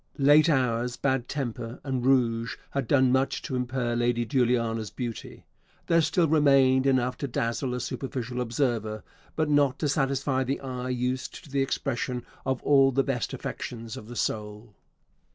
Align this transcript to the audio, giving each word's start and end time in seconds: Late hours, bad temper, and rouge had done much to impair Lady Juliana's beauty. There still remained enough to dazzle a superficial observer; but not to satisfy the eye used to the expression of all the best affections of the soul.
Late 0.17 0.49
hours, 0.49 0.97
bad 0.97 1.27
temper, 1.29 1.79
and 1.83 2.03
rouge 2.03 2.57
had 2.71 2.87
done 2.87 3.11
much 3.11 3.43
to 3.43 3.55
impair 3.55 3.95
Lady 3.95 4.25
Juliana's 4.25 4.89
beauty. 4.89 5.45
There 5.85 6.01
still 6.01 6.27
remained 6.27 6.87
enough 6.87 7.17
to 7.17 7.27
dazzle 7.27 7.75
a 7.75 7.79
superficial 7.79 8.41
observer; 8.41 9.03
but 9.35 9.47
not 9.47 9.77
to 9.77 9.87
satisfy 9.87 10.43
the 10.43 10.59
eye 10.59 10.89
used 10.89 11.43
to 11.43 11.51
the 11.51 11.61
expression 11.61 12.25
of 12.47 12.63
all 12.63 12.91
the 12.91 13.03
best 13.03 13.31
affections 13.31 13.95
of 13.95 14.07
the 14.07 14.15
soul. 14.15 14.73